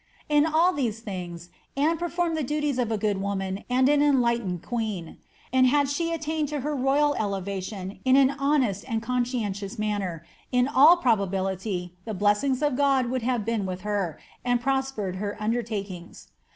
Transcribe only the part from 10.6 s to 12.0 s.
all pro bability